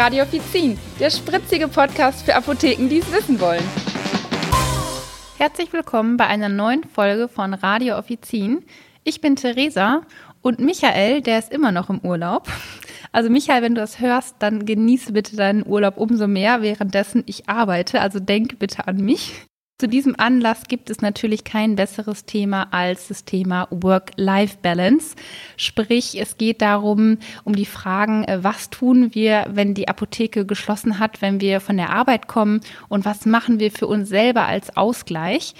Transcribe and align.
Radio 0.00 0.22
Offizin, 0.22 0.78
der 0.98 1.10
spritzige 1.10 1.68
Podcast 1.68 2.24
für 2.24 2.34
Apotheken, 2.34 2.88
die 2.88 3.00
es 3.00 3.12
wissen 3.12 3.38
wollen. 3.38 3.62
Herzlich 5.36 5.74
willkommen 5.74 6.16
bei 6.16 6.26
einer 6.26 6.48
neuen 6.48 6.84
Folge 6.84 7.28
von 7.28 7.52
Radio 7.52 7.98
Offizin. 7.98 8.64
Ich 9.04 9.20
bin 9.20 9.36
Theresa 9.36 10.00
und 10.40 10.58
Michael, 10.58 11.20
der 11.20 11.38
ist 11.38 11.52
immer 11.52 11.70
noch 11.70 11.90
im 11.90 11.98
Urlaub. 11.98 12.48
Also 13.12 13.28
Michael, 13.28 13.60
wenn 13.60 13.74
du 13.74 13.82
das 13.82 14.00
hörst, 14.00 14.36
dann 14.38 14.64
genieße 14.64 15.12
bitte 15.12 15.36
deinen 15.36 15.66
Urlaub 15.66 15.98
umso 15.98 16.26
mehr, 16.26 16.62
währenddessen 16.62 17.22
ich 17.26 17.50
arbeite. 17.50 18.00
Also 18.00 18.20
denk 18.20 18.58
bitte 18.58 18.88
an 18.88 19.04
mich. 19.04 19.49
Zu 19.80 19.88
diesem 19.88 20.14
Anlass 20.18 20.64
gibt 20.68 20.90
es 20.90 21.00
natürlich 21.00 21.42
kein 21.42 21.74
besseres 21.74 22.26
Thema 22.26 22.68
als 22.70 23.08
das 23.08 23.24
Thema 23.24 23.66
Work-Life-Balance. 23.70 25.16
Sprich, 25.56 26.20
es 26.20 26.36
geht 26.36 26.60
darum, 26.60 27.16
um 27.44 27.56
die 27.56 27.64
Fragen, 27.64 28.24
äh, 28.24 28.44
was 28.44 28.68
tun 28.68 29.14
wir, 29.14 29.46
wenn 29.48 29.72
die 29.72 29.88
Apotheke 29.88 30.44
geschlossen 30.44 30.98
hat, 30.98 31.22
wenn 31.22 31.40
wir 31.40 31.60
von 31.60 31.78
der 31.78 31.88
Arbeit 31.88 32.28
kommen 32.28 32.60
und 32.90 33.06
was 33.06 33.24
machen 33.24 33.58
wir 33.58 33.70
für 33.70 33.86
uns 33.86 34.10
selber 34.10 34.44
als 34.44 34.76
Ausgleich. 34.76 35.54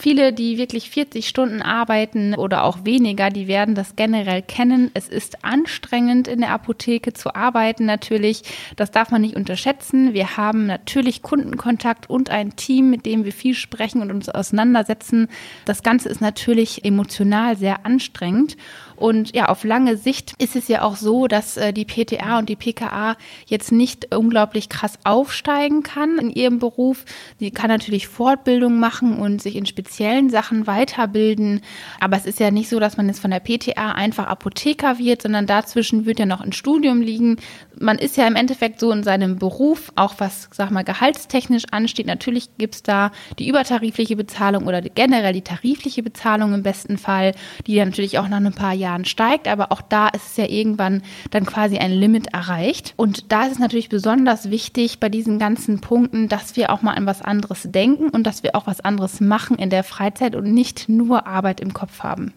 Viele, 0.00 0.32
die 0.32 0.58
wirklich 0.58 0.90
40 0.90 1.26
Stunden 1.26 1.60
arbeiten 1.60 2.36
oder 2.36 2.62
auch 2.62 2.84
weniger, 2.84 3.30
die 3.30 3.48
werden 3.48 3.74
das 3.74 3.96
generell 3.96 4.42
kennen. 4.42 4.92
Es 4.94 5.08
ist 5.08 5.44
anstrengend 5.44 6.28
in 6.28 6.38
der 6.38 6.50
Apotheke 6.50 7.14
zu 7.14 7.34
arbeiten 7.34 7.84
natürlich. 7.84 8.42
Das 8.76 8.92
darf 8.92 9.10
man 9.10 9.22
nicht 9.22 9.34
unterschätzen. 9.34 10.14
Wir 10.14 10.36
haben 10.36 10.66
natürlich 10.66 11.20
Kundenkontakt 11.22 12.08
und 12.08 12.30
ein 12.30 12.54
Team, 12.54 12.90
mit 12.90 13.06
dem 13.06 13.24
wir 13.24 13.32
viel 13.32 13.54
sprechen 13.54 14.00
und 14.00 14.12
uns 14.12 14.28
auseinandersetzen. 14.28 15.26
Das 15.64 15.82
Ganze 15.82 16.10
ist 16.10 16.20
natürlich 16.20 16.84
emotional 16.84 17.56
sehr 17.56 17.84
anstrengend. 17.84 18.56
Und 18.98 19.34
ja, 19.34 19.48
auf 19.48 19.62
lange 19.62 19.96
Sicht 19.96 20.34
ist 20.38 20.56
es 20.56 20.66
ja 20.66 20.82
auch 20.82 20.96
so, 20.96 21.28
dass 21.28 21.56
äh, 21.56 21.72
die 21.72 21.84
PTA 21.84 22.38
und 22.38 22.48
die 22.48 22.56
PKA 22.56 23.16
jetzt 23.46 23.70
nicht 23.70 24.14
unglaublich 24.14 24.68
krass 24.68 24.98
aufsteigen 25.04 25.84
kann 25.84 26.18
in 26.18 26.30
ihrem 26.30 26.58
Beruf. 26.58 27.04
Sie 27.38 27.52
kann 27.52 27.68
natürlich 27.68 28.08
Fortbildung 28.08 28.80
machen 28.80 29.18
und 29.18 29.40
sich 29.40 29.54
in 29.54 29.66
speziellen 29.66 30.30
Sachen 30.30 30.66
weiterbilden. 30.66 31.60
Aber 32.00 32.16
es 32.16 32.26
ist 32.26 32.40
ja 32.40 32.50
nicht 32.50 32.68
so, 32.68 32.80
dass 32.80 32.96
man 32.96 33.06
jetzt 33.06 33.20
von 33.20 33.30
der 33.30 33.38
PTA 33.38 33.92
einfach 33.92 34.26
Apotheker 34.26 34.98
wird, 34.98 35.22
sondern 35.22 35.46
dazwischen 35.46 36.04
wird 36.04 36.18
ja 36.18 36.26
noch 36.26 36.40
ein 36.40 36.52
Studium 36.52 37.00
liegen. 37.00 37.36
Man 37.78 37.98
ist 37.98 38.16
ja 38.16 38.26
im 38.26 38.34
Endeffekt 38.34 38.80
so 38.80 38.90
in 38.90 39.04
seinem 39.04 39.38
Beruf, 39.38 39.92
auch 39.94 40.14
was, 40.18 40.48
sag 40.52 40.72
mal, 40.72 40.82
gehaltstechnisch 40.82 41.66
ansteht. 41.70 42.06
Natürlich 42.06 42.50
gibt's 42.58 42.82
da 42.82 43.12
die 43.38 43.48
übertarifliche 43.48 44.16
Bezahlung 44.16 44.66
oder 44.66 44.82
generell 44.82 45.32
die 45.32 45.42
tarifliche 45.42 46.02
Bezahlung 46.02 46.52
im 46.52 46.64
besten 46.64 46.98
Fall, 46.98 47.34
die 47.68 47.74
ja 47.74 47.84
natürlich 47.84 48.18
auch 48.18 48.26
nach 48.26 48.38
ein 48.38 48.52
paar 48.52 48.72
Jahren 48.72 48.87
Jahren 48.88 49.04
steigt, 49.04 49.48
aber 49.48 49.70
auch 49.70 49.82
da 49.82 50.08
ist 50.08 50.26
es 50.26 50.36
ja 50.36 50.46
irgendwann 50.46 51.02
dann 51.30 51.44
quasi 51.44 51.78
ein 51.78 51.92
Limit 51.92 52.28
erreicht. 52.28 52.94
Und 52.96 53.30
da 53.30 53.44
ist 53.44 53.52
es 53.52 53.58
natürlich 53.58 53.88
besonders 53.88 54.50
wichtig 54.50 54.98
bei 54.98 55.08
diesen 55.08 55.38
ganzen 55.38 55.80
Punkten, 55.80 56.28
dass 56.28 56.56
wir 56.56 56.70
auch 56.70 56.82
mal 56.82 56.94
an 56.94 57.06
was 57.06 57.22
anderes 57.22 57.68
denken 57.70 58.08
und 58.08 58.26
dass 58.26 58.42
wir 58.42 58.54
auch 58.54 58.66
was 58.66 58.80
anderes 58.80 59.20
machen 59.20 59.58
in 59.58 59.70
der 59.70 59.84
Freizeit 59.84 60.34
und 60.34 60.52
nicht 60.52 60.88
nur 60.88 61.26
Arbeit 61.26 61.60
im 61.60 61.74
Kopf 61.74 62.02
haben. 62.02 62.32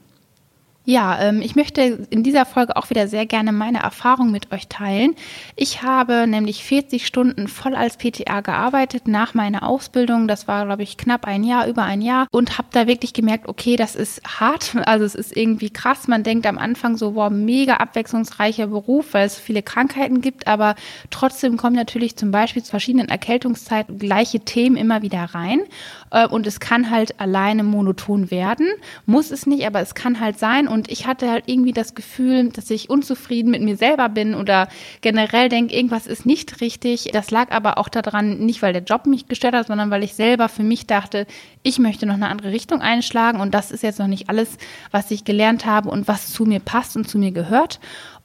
Ja, 0.84 1.22
ähm, 1.22 1.44
ich 1.44 1.56
möchte 1.56 2.08
in 2.10 2.24
dieser 2.24 2.44
Folge 2.44 2.76
auch 2.76 2.90
wieder 2.90 3.08
sehr 3.08 3.28
gerne 3.28 3.52
meine 3.52 3.84
Erfahrung 3.84 4.32
mit 4.32 4.52
euch 4.52 4.68
teilen. 4.68 5.14
Ich 5.56 5.84
habe 5.84 6.26
nämlich 6.26 6.64
40 6.64 7.06
Stunden 7.06 7.48
voll 7.48 7.76
als 7.76 7.98
PTA 7.98 8.42
gearbeitet 8.42 9.08
nach 9.08 9.36
meiner 9.36 9.62
Ausbildung. 9.62 10.28
Das 10.28 10.48
war, 10.48 10.66
glaube 10.66 10.82
ich, 10.82 10.98
knapp 10.98 11.28
ein 11.28 11.44
Jahr, 11.44 11.68
über 11.68 11.84
ein 11.84 12.02
Jahr 12.02 12.26
und 12.32 12.58
habe 12.58 12.70
da 12.72 12.88
wirklich 12.88 13.14
gemerkt, 13.14 13.48
okay, 13.48 13.76
das 13.76 13.96
ist 13.96 14.22
hart. 14.26 14.76
Also 14.92 15.06
es 15.06 15.16
ist 15.16 15.38
irgendwie 15.38 15.70
krass. 15.70 16.08
Man 16.08 16.24
denkt 16.24 16.46
am 16.48 16.58
Anfang 16.58 16.98
so, 16.98 17.16
wow, 17.16 17.30
mega 17.30 17.76
abwechslungsreicher 17.76 18.68
Beruf, 18.68 19.14
weil 19.14 19.28
es 19.28 19.38
viele 19.38 19.62
Krankheiten 19.62 20.22
gibt, 20.22 20.48
aber 20.48 20.76
trotzdem 21.12 21.56
kommen 21.56 21.76
natürlich 21.76 22.18
zum 22.18 22.32
Beispiel 22.32 22.64
zu 22.64 22.72
verschiedenen 22.72 23.08
Erkältungszeiten 23.08 24.00
gleiche 24.00 24.42
Themen 24.42 24.76
immer 24.76 25.02
wieder 25.02 25.24
rein. 25.24 25.62
Äh, 26.10 26.28
und 26.28 26.48
es 26.48 26.60
kann 26.60 26.90
halt 26.90 27.20
alleine 27.20 27.64
monoton 27.64 28.32
werden. 28.32 28.68
Muss 29.06 29.32
es 29.32 29.46
nicht, 29.46 29.66
aber 29.66 29.80
es 29.80 29.96
kann 29.96 30.20
halt 30.20 30.40
sein 30.40 30.68
und 30.72 30.90
ich 30.90 31.06
hatte 31.06 31.30
halt 31.30 31.44
irgendwie 31.48 31.74
das 31.74 31.96
Gefühl, 31.96 32.50
dass 32.50 32.70
ich 32.70 32.90
unzufrieden 32.90 33.52
mit 33.52 33.62
mir 33.62 33.78
selber 33.78 34.10
bin 34.10 34.34
oder 34.34 34.68
generell 35.02 35.50
denke, 35.50 35.76
irgendwas 35.76 36.08
ist 36.08 36.26
nicht 36.26 36.62
richtig. 36.62 37.10
Das 37.14 37.30
lag 37.30 37.52
aber 37.52 37.78
auch 37.78 37.90
daran, 37.90 38.40
nicht 38.40 38.62
weil 38.62 38.74
der 38.74 38.84
Job 38.84 39.06
mich 39.06 39.28
gestört 39.28 39.54
hat, 39.54 39.68
sondern 39.68 39.92
weil 39.92 40.04
ich 40.04 40.14
selber 40.14 40.50
für 40.50 40.64
mich 40.64 40.88
dachte, 40.88 41.28
ich 41.64 41.78
möchte 41.78 42.06
noch 42.06 42.16
eine 42.16 42.30
andere 42.30 42.52
Richtung 42.52 42.82
einschlagen 42.82 43.40
und 43.40 43.54
das 43.54 43.72
ist 43.72 43.84
jetzt 43.84 44.00
noch 44.00 44.08
nicht 44.08 44.30
alles, 44.30 44.58
was 44.92 45.12
ich 45.12 45.26
gelernt 45.26 45.66
habe 45.66 45.90
und 45.90 46.08
was 46.08 46.32
zu 46.32 46.46
mir 46.46 46.60
passt 46.60 46.96
und 46.96 47.08
zu 47.08 47.18
mir 47.18 47.32
gehört. 47.32 47.80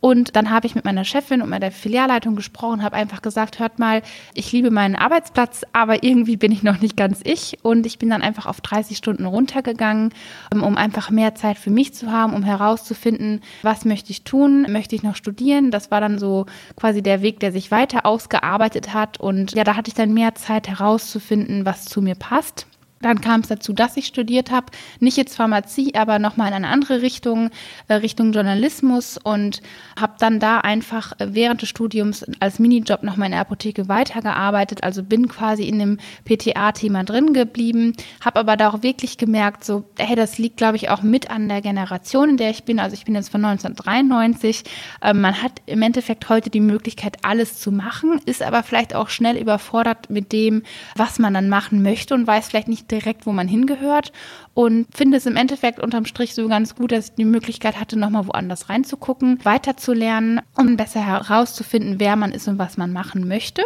Und 0.07 0.37
dann 0.37 0.51
habe 0.51 0.69
ich 0.69 0.77
mit 0.77 0.85
meiner 0.85 1.05
Chefin 1.05 1.43
und 1.43 1.49
meiner 1.49 1.73
Filialleitung 1.73 2.37
gesprochen, 2.37 2.85
habe 2.85 2.95
einfach 2.95 3.23
gesagt, 3.23 3.59
hört 3.59 3.81
mal, 3.81 4.03
ich 4.35 4.53
liebe 4.53 4.71
meinen 4.71 4.95
Arbeitsplatz, 4.95 5.63
aber 5.73 6.05
irgendwie 6.05 6.37
bin 6.37 6.53
ich 6.53 6.63
noch 6.63 6.81
nicht 6.81 6.97
ganz 6.97 7.23
ich. 7.25 7.59
Und 7.63 7.87
ich 7.87 7.99
bin 7.99 8.11
dann 8.11 8.23
einfach 8.23 8.47
auf 8.47 8.61
30 8.61 8.97
Stunden 8.97 9.27
runtergegangen, 9.27 10.15
ähm, 10.55 10.63
um 10.63 10.77
einfach 10.77 11.11
mehr 11.11 11.35
Zeit 11.35 11.59
für 11.59 11.71
mich 11.71 11.93
zu 11.93 12.13
haben, 12.13 12.35
um 12.35 12.45
herauszufinden, 12.45 13.41
was 13.63 13.85
möchte 13.85 14.13
ich 14.13 14.23
tun, 14.23 14.71
möchte 14.71 14.95
ich 14.95 15.03
noch 15.03 15.17
studieren. 15.17 15.73
Das 15.73 15.91
war 15.91 16.01
dann 16.01 16.21
so 16.21 16.47
quasi 16.77 17.03
der 17.03 17.21
Weg, 17.23 17.41
der 17.41 17.51
sich 17.51 17.73
weiter 17.73 18.07
ausgearbeitet 18.07 18.95
hat. 18.95 19.19
Und 19.19 19.57
ja, 19.57 19.65
da 19.65 19.75
hatte 19.75 19.89
ich 19.89 19.95
dann 19.95 20.15
mehr 20.15 20.37
Zeit 20.37 20.69
herauszufinden, 20.69 21.67
was 21.67 21.85
zu 21.85 22.01
mir 22.01 22.15
passt. 22.15 22.69
Dann 23.03 23.21
kam 23.21 23.41
es 23.41 23.49
dazu, 23.49 23.75
dass 23.75 23.97
ich 23.99 24.07
studiert 24.07 24.51
habe, 24.51 24.67
nicht 25.01 25.19
jetzt 25.19 25.37
Pharmazie, 25.37 25.95
aber 25.95 26.19
nochmal 26.19 26.49
in 26.49 26.55
eine 26.55 26.69
andere 26.69 27.03
Richtung, 27.03 27.51
äh, 27.89 27.95
Richtung 27.95 28.33
Journalismus 28.33 29.19
und 29.23 29.61
habe 30.01 30.15
dann 30.19 30.41
da 30.41 30.61
einfach 30.61 31.13
während 31.19 31.61
des 31.61 31.69
Studiums 31.69 32.25
als 32.41 32.59
Minijob 32.59 33.03
nochmal 33.03 33.27
in 33.27 33.33
der 33.33 33.43
Apotheke 33.43 33.89
weitergearbeitet. 33.89 34.83
Also 34.83 35.03
bin 35.03 35.29
quasi 35.29 35.65
in 35.65 35.79
dem 35.79 35.99
PTA-Thema 36.25 37.05
drin 37.05 37.35
geblieben, 37.35 37.93
habe 38.25 38.41
aber 38.41 38.57
da 38.57 38.71
auch 38.71 38.83
wirklich 38.83 39.19
gemerkt, 39.19 39.65
so, 39.65 39.85
hey, 39.99 40.17
das 40.17 40.39
liegt, 40.39 40.57
glaube 40.57 40.77
ich, 40.77 40.89
auch 40.89 41.03
mit 41.03 41.31
an 41.31 41.51
der 41.51 41.61
Generation, 41.61 42.31
in 42.31 42.37
der 42.39 42.49
ich 42.49 42.65
bin. 42.65 42.81
Also 42.81 42.95
ich 42.95 43.05
bin 43.05 43.15
jetzt 43.15 43.29
von 43.29 43.45
1993. 43.45 44.65
Ähm, 45.03 45.21
man 45.21 45.43
hat 45.43 45.53
im 45.67 45.83
Endeffekt 45.83 46.31
heute 46.31 46.49
die 46.49 46.61
Möglichkeit, 46.61 47.19
alles 47.23 47.61
zu 47.61 47.71
machen, 47.71 48.21
ist 48.25 48.43
aber 48.43 48.63
vielleicht 48.63 48.95
auch 48.95 49.11
schnell 49.11 49.37
überfordert 49.37 50.09
mit 50.09 50.33
dem, 50.33 50.63
was 50.95 51.19
man 51.19 51.35
dann 51.35 51.51
machen 51.51 51.83
möchte 51.83 52.15
und 52.15 52.27
weiß 52.27 52.49
vielleicht 52.49 52.69
nicht 52.69 52.86
direkt, 52.91 53.27
wo 53.27 53.33
man 53.33 53.49
hingehört 53.49 54.13
und 54.55 54.87
finde 54.95 55.17
es 55.17 55.27
im 55.27 55.37
Endeffekt 55.37 55.81
unterm 55.81 56.07
Strich 56.07 56.35
so 56.35 56.49
ganz 56.49 56.75
gut, 56.75 56.93
dass 56.93 57.11
ich 57.11 57.15
die 57.15 57.25
Möglichkeit 57.25 57.79
hatte, 57.81 57.99
nochmal 57.99 58.27
woanders 58.27 58.69
reinzugucken, 58.69 59.45
weiterzulernen, 59.45 60.41
um 60.57 60.77
besser 60.77 61.05
herauszufinden, 61.05 61.99
wer 61.99 62.17
man 62.17 62.33
ist 62.33 62.49
und 62.49 62.59
was 62.59 62.77
man 62.77 62.93
machen 62.93 63.29
möchte. 63.29 63.63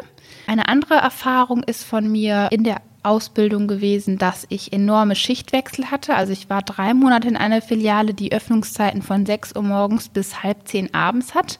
Eine 0.47 0.69
andere 0.69 0.95
Erfahrung 0.95 1.63
ist 1.63 1.85
von 1.85 2.11
mir 2.11 2.49
in 2.51 2.65
der 2.65 2.83
Ausbildung 3.03 3.67
gewesen, 3.67 4.19
dass 4.19 4.47
ich 4.51 4.73
enorme 4.73 5.17
Schichtwechsel 5.17 5.91
hatte. 5.91 6.15
Also 6.15 6.33
ich 6.33 6.51
war 6.51 6.61
drei 6.61 6.93
Monate 6.93 7.29
in 7.29 7.37
einer 7.37 7.63
Filiale, 7.63 8.13
die 8.13 8.33
Öffnungszeiten 8.33 9.01
von 9.01 9.25
sechs 9.25 9.57
Uhr 9.57 9.63
morgens 9.63 10.09
bis 10.09 10.43
halb 10.43 10.69
zehn 10.69 10.93
abends 10.93 11.35
hat 11.35 11.59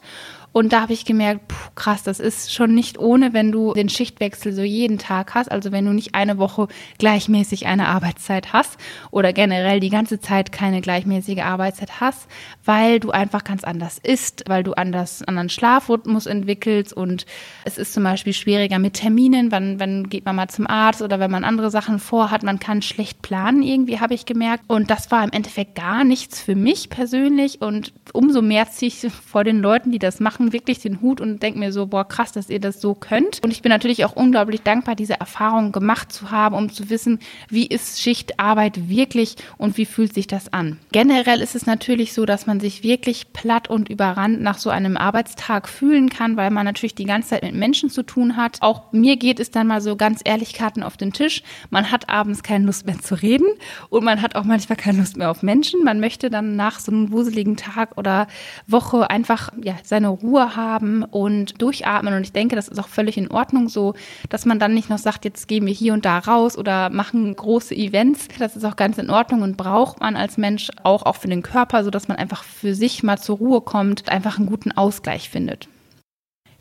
und 0.53 0.73
da 0.73 0.81
habe 0.81 0.93
ich 0.93 1.05
gemerkt, 1.05 1.47
puh, 1.47 1.55
krass, 1.75 2.03
das 2.03 2.19
ist 2.19 2.53
schon 2.53 2.75
nicht 2.75 2.99
ohne, 2.99 3.33
wenn 3.33 3.51
du 3.51 3.73
den 3.73 3.89
Schichtwechsel 3.89 4.51
so 4.53 4.61
jeden 4.61 4.97
Tag 4.97 5.33
hast. 5.33 5.51
Also 5.51 5.71
wenn 5.71 5.85
du 5.85 5.93
nicht 5.93 6.13
eine 6.13 6.37
Woche 6.37 6.67
gleichmäßig 6.97 7.67
eine 7.67 7.87
Arbeitszeit 7.87 8.51
hast 8.51 8.77
oder 9.11 9.31
generell 9.33 9.79
die 9.79 9.89
ganze 9.89 10.19
Zeit 10.19 10.51
keine 10.51 10.81
gleichmäßige 10.81 11.39
Arbeitszeit 11.39 12.01
hast, 12.01 12.27
weil 12.65 12.99
du 12.99 13.11
einfach 13.11 13.43
ganz 13.43 13.63
anders 13.63 13.97
isst, 13.97 14.43
weil 14.47 14.63
du 14.63 14.73
anders 14.73 15.23
anderen 15.23 15.49
Schlafrhythmus 15.49 16.25
entwickelst 16.25 16.93
und 16.93 17.25
es 17.63 17.77
ist 17.77 17.93
zum 17.93 18.03
Beispiel 18.03 18.33
schwieriger 18.33 18.79
mit 18.79 18.95
Terminen, 18.95 19.51
wann, 19.51 19.79
wann 19.79 20.09
geht 20.09 20.25
man 20.25 20.35
mal 20.35 20.49
zum 20.49 20.67
Arzt 20.67 21.01
oder 21.01 21.19
wenn 21.19 21.31
man 21.31 21.43
andere 21.43 21.71
Sachen 21.71 21.99
vorhat, 21.99 22.43
man 22.43 22.59
kann 22.59 22.81
schlecht 22.81 23.21
planen 23.21 23.63
irgendwie, 23.63 23.99
habe 23.99 24.13
ich 24.13 24.25
gemerkt. 24.25 24.65
Und 24.67 24.89
das 24.89 25.11
war 25.11 25.23
im 25.23 25.31
Endeffekt 25.31 25.75
gar 25.75 26.03
nichts 26.03 26.41
für 26.41 26.55
mich 26.55 26.89
persönlich 26.89 27.61
und 27.61 27.93
umso 28.13 28.41
mehr 28.41 28.69
ziehe 28.69 28.89
ich 28.89 29.11
vor 29.11 29.43
den 29.43 29.59
Leuten, 29.59 29.91
die 29.91 29.99
das 29.99 30.19
machen, 30.19 30.40
machen 30.41 30.53
wirklich 30.53 30.79
den 30.79 31.01
Hut 31.01 31.21
und 31.21 31.43
denke 31.43 31.59
mir 31.59 31.71
so, 31.71 31.85
boah, 31.85 32.07
krass, 32.07 32.31
dass 32.31 32.49
ihr 32.49 32.59
das 32.59 32.81
so 32.81 32.95
könnt. 32.95 33.39
Und 33.43 33.51
ich 33.51 33.61
bin 33.61 33.69
natürlich 33.69 34.05
auch 34.05 34.15
unglaublich 34.15 34.61
dankbar, 34.61 34.95
diese 34.95 35.19
Erfahrung 35.19 35.71
gemacht 35.71 36.11
zu 36.11 36.31
haben, 36.31 36.55
um 36.55 36.71
zu 36.71 36.89
wissen, 36.89 37.19
wie 37.49 37.67
ist 37.67 38.01
Schichtarbeit 38.01 38.89
wirklich 38.89 39.35
und 39.57 39.77
wie 39.77 39.85
fühlt 39.85 40.13
sich 40.13 40.25
das 40.25 40.51
an. 40.51 40.79
Generell 40.91 41.41
ist 41.41 41.55
es 41.55 41.67
natürlich 41.67 42.13
so, 42.13 42.25
dass 42.25 42.47
man 42.47 42.59
sich 42.59 42.81
wirklich 42.81 43.33
platt 43.33 43.69
und 43.69 43.89
überrannt 43.89 44.41
nach 44.41 44.57
so 44.57 44.71
einem 44.71 44.97
Arbeitstag 44.97 45.69
fühlen 45.69 46.09
kann, 46.09 46.37
weil 46.37 46.49
man 46.49 46.65
natürlich 46.65 46.95
die 46.95 47.05
ganze 47.05 47.29
Zeit 47.29 47.43
mit 47.43 47.53
Menschen 47.53 47.89
zu 47.91 48.03
tun 48.03 48.35
hat. 48.35 48.57
Auch 48.61 48.91
mir 48.91 49.17
geht 49.17 49.39
es 49.39 49.51
dann 49.51 49.67
mal 49.67 49.81
so 49.81 49.95
ganz 49.95 50.21
ehrlich 50.23 50.53
Karten 50.53 50.81
auf 50.81 50.97
den 50.97 51.13
Tisch. 51.13 51.43
Man 51.69 51.91
hat 51.91 52.09
abends 52.09 52.41
keine 52.41 52.65
Lust 52.65 52.87
mehr 52.87 52.99
zu 52.99 53.13
reden 53.15 53.47
und 53.89 54.03
man 54.03 54.21
hat 54.21 54.35
auch 54.35 54.43
manchmal 54.43 54.77
keine 54.77 54.99
Lust 54.99 55.17
mehr 55.17 55.29
auf 55.29 55.43
Menschen. 55.43 55.83
Man 55.83 55.99
möchte 55.99 56.31
dann 56.31 56.55
nach 56.55 56.79
so 56.79 56.91
einem 56.91 57.11
wuseligen 57.11 57.57
Tag 57.57 57.97
oder 57.97 58.27
Woche 58.65 59.09
einfach 59.09 59.51
ja, 59.61 59.75
seine 59.83 60.07
Ruhe 60.07 60.30
Ruhe 60.31 60.55
haben 60.55 61.03
und 61.03 61.61
durchatmen. 61.61 62.13
Und 62.13 62.21
ich 62.21 62.31
denke, 62.31 62.55
das 62.55 62.67
ist 62.67 62.79
auch 62.79 62.87
völlig 62.87 63.17
in 63.17 63.29
Ordnung 63.29 63.69
so, 63.69 63.93
dass 64.29 64.45
man 64.45 64.59
dann 64.59 64.73
nicht 64.73 64.89
noch 64.89 64.97
sagt, 64.97 65.25
jetzt 65.25 65.47
gehen 65.47 65.65
wir 65.65 65.73
hier 65.73 65.93
und 65.93 66.05
da 66.05 66.19
raus 66.19 66.57
oder 66.57 66.89
machen 66.89 67.35
große 67.35 67.75
Events. 67.75 68.27
Das 68.39 68.55
ist 68.55 68.65
auch 68.65 68.75
ganz 68.75 68.97
in 68.97 69.09
Ordnung 69.09 69.41
und 69.41 69.57
braucht 69.57 69.99
man 69.99 70.15
als 70.15 70.37
Mensch 70.37 70.69
auch, 70.83 71.03
auch 71.03 71.17
für 71.17 71.27
den 71.27 71.41
Körper, 71.41 71.83
so 71.83 71.91
dass 71.91 72.07
man 72.07 72.17
einfach 72.17 72.43
für 72.43 72.73
sich 72.73 73.03
mal 73.03 73.17
zur 73.17 73.37
Ruhe 73.37 73.61
kommt, 73.61 74.09
einfach 74.09 74.37
einen 74.37 74.47
guten 74.47 74.71
Ausgleich 74.71 75.29
findet. 75.29 75.67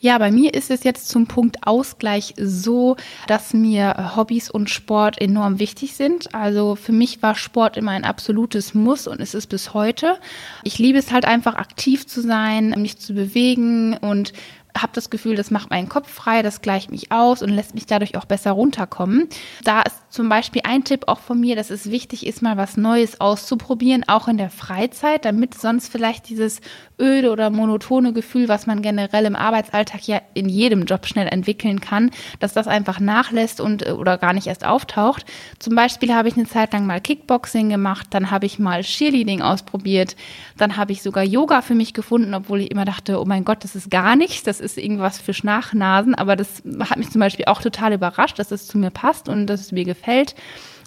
Ja, 0.02 0.16
bei 0.16 0.30
mir 0.30 0.54
ist 0.54 0.70
es 0.70 0.82
jetzt 0.82 1.10
zum 1.10 1.26
Punkt 1.26 1.58
Ausgleich 1.66 2.32
so, 2.38 2.96
dass 3.26 3.52
mir 3.52 4.16
Hobbys 4.16 4.50
und 4.50 4.70
Sport 4.70 5.20
enorm 5.20 5.58
wichtig 5.58 5.94
sind. 5.94 6.34
Also 6.34 6.74
für 6.74 6.92
mich 6.92 7.22
war 7.22 7.34
Sport 7.34 7.76
immer 7.76 7.90
ein 7.90 8.04
absolutes 8.04 8.72
Muss 8.72 9.06
und 9.06 9.20
es 9.20 9.34
ist 9.34 9.48
bis 9.48 9.74
heute. 9.74 10.18
Ich 10.64 10.78
liebe 10.78 10.98
es 10.98 11.12
halt 11.12 11.26
einfach 11.26 11.54
aktiv 11.54 12.06
zu 12.06 12.22
sein, 12.22 12.70
mich 12.78 12.98
zu 12.98 13.12
bewegen 13.12 13.94
und 13.98 14.32
habe 14.74 14.92
das 14.94 15.10
Gefühl, 15.10 15.36
das 15.36 15.50
macht 15.50 15.68
meinen 15.68 15.88
Kopf 15.88 16.10
frei, 16.10 16.42
das 16.42 16.62
gleicht 16.62 16.90
mich 16.90 17.12
aus 17.12 17.42
und 17.42 17.50
lässt 17.50 17.74
mich 17.74 17.84
dadurch 17.84 18.16
auch 18.16 18.24
besser 18.24 18.52
runterkommen. 18.52 19.28
Da 19.64 19.82
ist 19.82 19.96
zum 20.10 20.28
Beispiel 20.28 20.62
ein 20.64 20.84
Tipp 20.84 21.04
auch 21.06 21.20
von 21.20 21.38
mir, 21.38 21.56
dass 21.56 21.70
es 21.70 21.90
wichtig 21.90 22.26
ist, 22.26 22.42
mal 22.42 22.56
was 22.56 22.76
Neues 22.76 23.20
auszuprobieren, 23.20 24.04
auch 24.08 24.26
in 24.26 24.36
der 24.36 24.50
Freizeit, 24.50 25.24
damit 25.24 25.54
sonst 25.54 25.90
vielleicht 25.90 26.28
dieses 26.28 26.60
öde 27.00 27.30
oder 27.30 27.50
monotone 27.50 28.12
Gefühl, 28.12 28.48
was 28.48 28.66
man 28.66 28.82
generell 28.82 29.24
im 29.24 29.36
Arbeitsalltag 29.36 30.06
ja 30.06 30.20
in 30.34 30.48
jedem 30.48 30.84
Job 30.84 31.06
schnell 31.06 31.28
entwickeln 31.28 31.80
kann, 31.80 32.10
dass 32.40 32.52
das 32.52 32.66
einfach 32.66 33.00
nachlässt 33.00 33.60
und 33.60 33.86
äh, 33.86 33.92
oder 33.92 34.18
gar 34.18 34.32
nicht 34.32 34.48
erst 34.48 34.64
auftaucht. 34.64 35.24
Zum 35.58 35.74
Beispiel 35.74 36.12
habe 36.14 36.28
ich 36.28 36.36
eine 36.36 36.46
Zeit 36.46 36.72
lang 36.72 36.86
mal 36.86 37.00
Kickboxing 37.00 37.68
gemacht, 37.68 38.08
dann 38.10 38.30
habe 38.30 38.46
ich 38.46 38.58
mal 38.58 38.82
Cheerleading 38.82 39.42
ausprobiert, 39.42 40.16
dann 40.58 40.76
habe 40.76 40.92
ich 40.92 41.02
sogar 41.02 41.22
Yoga 41.22 41.62
für 41.62 41.74
mich 41.74 41.94
gefunden, 41.94 42.34
obwohl 42.34 42.60
ich 42.60 42.70
immer 42.70 42.84
dachte, 42.84 43.20
oh 43.20 43.24
mein 43.24 43.44
Gott, 43.44 43.64
das 43.64 43.76
ist 43.76 43.90
gar 43.90 44.16
nichts, 44.16 44.42
das 44.42 44.60
ist 44.60 44.76
irgendwas 44.76 45.20
für 45.20 45.34
Schnachnasen, 45.34 46.14
aber 46.14 46.36
das 46.36 46.62
hat 46.80 46.98
mich 46.98 47.10
zum 47.10 47.20
Beispiel 47.20 47.46
auch 47.46 47.62
total 47.62 47.92
überrascht, 47.92 48.38
dass 48.38 48.50
es 48.50 48.66
zu 48.66 48.76
mir 48.76 48.90
passt 48.90 49.28
und 49.28 49.46
dass 49.46 49.60
es 49.60 49.72
mir 49.72 49.84
gefällt. 50.00 50.34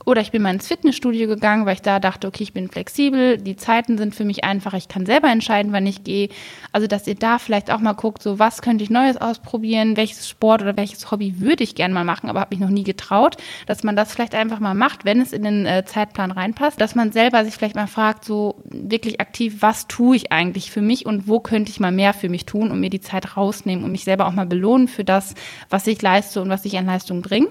Oder 0.06 0.21
ich 0.21 0.31
bin 0.31 0.42
mal 0.42 0.54
ins 0.54 0.68
Fitnessstudio 0.68 1.27
gegangen, 1.27 1.65
weil 1.65 1.75
ich 1.75 1.81
da 1.81 2.00
dachte, 2.00 2.27
okay, 2.27 2.44
ich 2.44 2.54
bin 2.54 2.68
flexibel, 2.68 3.38
die 3.38 3.56
Zeiten 3.56 3.98
sind 3.98 4.13
für 4.13 4.25
mich 4.25 4.44
einfach, 4.44 4.74
ich 4.74 4.89
kann 4.89 5.06
selber 5.06 5.30
entscheiden, 5.30 5.71
wann 5.71 5.88
ich 5.88 6.04
gehe. 6.04 6.27
Also, 6.74 6.88
dass 6.88 7.07
ihr 7.07 7.15
da 7.15 7.39
vielleicht 7.39 7.71
auch 7.71 7.80
mal 7.80 7.94
guckt, 7.94 8.21
so 8.21 8.38
was 8.38 8.62
könnte 8.62 8.83
ich 8.83 8.89
Neues 8.89 9.15
ausprobieren, 9.15 9.95
welches 9.95 10.27
Sport 10.27 10.62
oder 10.62 10.75
welches 10.75 11.10
Hobby 11.10 11.39
würde 11.39 11.63
ich 11.63 11.75
gerne 11.75 11.94
mal 11.94 12.04
machen, 12.04 12.30
aber 12.30 12.42
habe 12.42 12.54
mich 12.54 12.60
noch 12.60 12.69
nie 12.69 12.83
getraut, 12.83 13.38
dass 13.65 13.83
man 13.83 13.95
das 13.95 14.12
vielleicht 14.12 14.36
einfach 14.36 14.60
mal 14.60 14.74
macht, 14.74 15.06
wenn 15.06 15.21
es 15.21 15.31
in 15.31 15.44
den 15.44 15.66
äh, 15.66 15.86
Zeitplan 15.86 16.31
reinpasst, 16.31 16.81
dass 16.81 16.95
man 16.95 17.13
selber 17.13 17.45
sich 17.45 17.54
vielleicht 17.54 17.75
mal 17.75 17.88
fragt, 17.88 18.25
so 18.25 18.62
wirklich 18.66 19.21
aktiv, 19.21 19.57
was 19.62 19.88
tue 19.88 20.18
ich 20.18 20.31
eigentlich 20.33 20.69
für 20.69 20.81
mich 20.81 21.06
und 21.06 21.30
wo 21.30 21.39
könnte 21.39 21.71
ich 21.71 21.80
mal 21.80 21.92
mehr 21.94 22.13
für 22.13 22.27
mich 22.27 22.45
tun 22.45 22.71
und 22.71 22.80
mir 22.81 22.89
die 22.89 23.01
Zeit 23.01 23.38
rausnehmen 23.38 23.86
und 23.86 23.92
mich 23.92 24.04
selber 24.04 24.27
auch 24.27 24.33
mal 24.33 24.45
belohnen 24.45 24.89
für 24.89 25.06
das, 25.06 25.33
was 25.69 25.88
ich 25.88 26.01
leiste 26.01 26.42
und 26.42 26.50
was 26.50 26.66
ich 26.66 26.77
an 26.77 26.86
Leistung 26.86 27.21
bringe. 27.21 27.48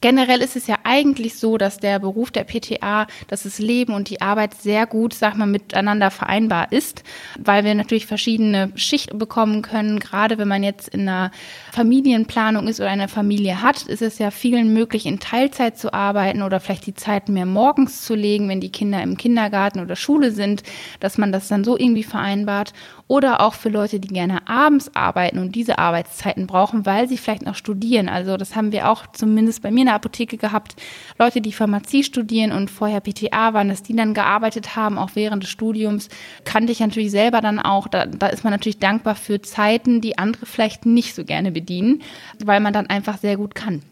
Generell 0.00 0.42
ist 0.42 0.56
es 0.56 0.66
ja 0.66 0.76
eigentlich 0.86 1.38
so, 1.38 1.58
dass 1.58 1.78
der 1.78 1.98
Beruf 1.98 2.30
der 2.30 2.44
PTA, 2.44 3.06
dass 3.28 3.42
das 3.42 3.58
Leben 3.58 3.92
und 3.92 4.08
die 4.08 4.20
Arbeit 4.20 4.54
sehr 4.54 4.86
gut, 4.86 5.12
sag 5.12 5.36
mal, 5.36 5.46
miteinander 5.46 6.10
vereinbar 6.10 6.70
ist, 6.70 7.02
weil 7.38 7.64
wir 7.64 7.74
natürlich 7.74 8.06
verschiedene 8.06 8.70
Schichten 8.76 9.18
bekommen 9.18 9.62
können. 9.62 9.98
Gerade 9.98 10.38
wenn 10.38 10.48
man 10.48 10.62
jetzt 10.62 10.88
in 10.88 11.02
einer 11.02 11.32
Familienplanung 11.72 12.68
ist 12.68 12.80
oder 12.80 12.90
eine 12.90 13.08
Familie 13.08 13.62
hat, 13.62 13.82
ist 13.82 14.02
es 14.02 14.18
ja 14.18 14.30
vielen 14.30 14.72
möglich, 14.72 15.06
in 15.06 15.18
Teilzeit 15.18 15.76
zu 15.76 15.92
arbeiten 15.92 16.42
oder 16.42 16.60
vielleicht 16.60 16.86
die 16.86 16.94
Zeit 16.94 17.28
mehr 17.28 17.46
morgens 17.46 18.04
zu 18.04 18.14
legen, 18.14 18.48
wenn 18.48 18.60
die 18.60 18.70
Kinder 18.70 19.02
im 19.02 19.16
Kindergarten 19.16 19.80
oder 19.80 19.96
Schule 19.96 20.30
sind, 20.30 20.62
dass 21.00 21.18
man 21.18 21.32
das 21.32 21.48
dann 21.48 21.64
so 21.64 21.76
irgendwie 21.76 22.04
vereinbart 22.04 22.72
oder 23.08 23.40
auch 23.40 23.54
für 23.54 23.68
Leute, 23.68 24.00
die 24.00 24.08
gerne 24.08 24.48
abends 24.48 24.90
arbeiten 24.94 25.38
und 25.38 25.54
diese 25.54 25.78
Arbeitszeiten 25.78 26.46
brauchen, 26.46 26.86
weil 26.86 27.08
sie 27.08 27.18
vielleicht 27.18 27.46
noch 27.46 27.54
studieren. 27.54 28.08
Also 28.08 28.36
das 28.36 28.56
haben 28.56 28.72
wir 28.72 28.88
auch 28.88 29.06
zumindest 29.12 29.62
bei 29.62 29.70
mir 29.70 29.80
in 29.80 29.86
der 29.86 29.94
Apotheke 29.94 30.36
gehabt. 30.36 30.75
Leute, 31.18 31.40
die 31.40 31.52
Pharmazie 31.52 32.04
studieren 32.04 32.52
und 32.52 32.70
vorher 32.70 33.00
PTA 33.00 33.54
waren, 33.54 33.68
dass 33.68 33.82
die 33.82 33.96
dann 33.96 34.14
gearbeitet 34.14 34.76
haben, 34.76 34.98
auch 34.98 35.10
während 35.14 35.42
des 35.42 35.50
Studiums, 35.50 36.08
kannte 36.44 36.72
ich 36.72 36.80
natürlich 36.80 37.10
selber 37.10 37.40
dann 37.40 37.58
auch. 37.58 37.88
Da, 37.88 38.06
da 38.06 38.28
ist 38.28 38.44
man 38.44 38.52
natürlich 38.52 38.78
dankbar 38.78 39.14
für 39.14 39.40
Zeiten, 39.42 40.00
die 40.00 40.18
andere 40.18 40.46
vielleicht 40.46 40.86
nicht 40.86 41.14
so 41.14 41.24
gerne 41.24 41.52
bedienen, 41.52 42.02
weil 42.44 42.60
man 42.60 42.72
dann 42.72 42.86
einfach 42.86 43.18
sehr 43.18 43.36
gut 43.36 43.54
kann. 43.54 43.82